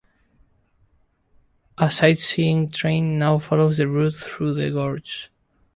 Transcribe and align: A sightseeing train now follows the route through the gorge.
A 1.77 1.91
sightseeing 1.91 2.71
train 2.71 3.19
now 3.19 3.37
follows 3.37 3.77
the 3.77 3.87
route 3.87 4.15
through 4.15 4.55
the 4.55 4.71
gorge. 4.71 5.29